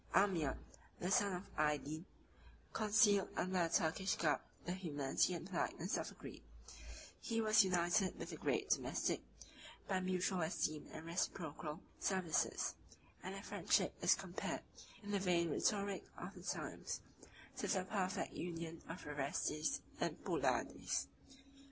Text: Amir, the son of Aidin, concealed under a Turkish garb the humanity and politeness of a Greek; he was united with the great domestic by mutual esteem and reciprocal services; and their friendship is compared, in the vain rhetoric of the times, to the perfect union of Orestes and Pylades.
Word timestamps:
Amir, 0.15 0.57
the 0.99 1.11
son 1.11 1.33
of 1.35 1.43
Aidin, 1.59 2.05
concealed 2.73 3.29
under 3.37 3.59
a 3.61 3.69
Turkish 3.69 4.15
garb 4.15 4.39
the 4.65 4.71
humanity 4.71 5.35
and 5.35 5.47
politeness 5.47 5.95
of 5.95 6.09
a 6.09 6.15
Greek; 6.15 6.43
he 7.21 7.39
was 7.39 7.63
united 7.63 8.17
with 8.17 8.31
the 8.31 8.35
great 8.35 8.71
domestic 8.71 9.21
by 9.87 9.99
mutual 9.99 10.41
esteem 10.41 10.89
and 10.91 11.05
reciprocal 11.05 11.81
services; 11.99 12.73
and 13.21 13.35
their 13.35 13.43
friendship 13.43 13.93
is 14.01 14.15
compared, 14.15 14.63
in 15.03 15.11
the 15.11 15.19
vain 15.19 15.51
rhetoric 15.51 16.03
of 16.17 16.33
the 16.33 16.41
times, 16.41 17.01
to 17.55 17.67
the 17.67 17.83
perfect 17.85 18.33
union 18.33 18.81
of 18.89 19.05
Orestes 19.05 19.81
and 19.99 20.17
Pylades. 20.25 21.09